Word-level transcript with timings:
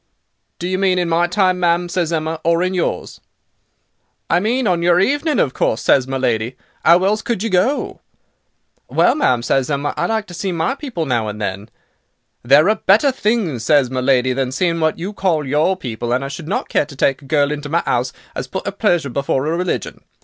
"'Do 0.57 0.67
you 0.67 0.79
mean 0.79 0.97
in 0.97 1.07
my 1.07 1.27
time, 1.27 1.59
ma'am,' 1.59 1.87
says 1.87 2.11
Emma, 2.11 2.39
'or 2.43 2.63
in 2.63 2.73
yours.' 2.73 3.21
"'I 4.31 4.39
mean 4.39 4.65
on 4.65 4.81
your 4.81 4.99
evening 4.99 5.37
of 5.37 5.53
course,' 5.53 5.79
says 5.83 6.07
my 6.07 6.17
lady. 6.17 6.55
''Ow 6.83 7.03
else 7.03 7.21
could 7.21 7.43
you 7.43 7.51
go?' 7.51 8.01
"'Well, 8.89 9.13
ma'am,' 9.13 9.43
says 9.43 9.69
Emma, 9.69 9.93
'I 9.95 10.07
like 10.07 10.25
to 10.25 10.33
see 10.33 10.51
my 10.51 10.73
people 10.73 11.05
now 11.05 11.27
and 11.27 11.39
then.' 11.39 11.69
"'There 12.41 12.67
are 12.67 12.75
better 12.83 13.11
things,' 13.11 13.63
says 13.63 13.91
my 13.91 14.01
lady, 14.01 14.33
'than 14.33 14.51
seeing 14.53 14.79
what 14.79 14.97
you 14.97 15.13
call 15.13 15.45
your 15.45 15.77
people, 15.77 16.11
and 16.13 16.25
I 16.25 16.29
should 16.29 16.47
not 16.47 16.67
care 16.67 16.87
to 16.87 16.95
take 16.95 17.21
a 17.21 17.25
girl 17.25 17.51
into 17.51 17.69
my 17.69 17.83
'ouse 17.85 18.11
as 18.33 18.47
put 18.47 18.67
'er 18.67 18.71
pleasure 18.71 19.11
before 19.11 19.45
'er 19.45 19.55
religion. 19.55 20.01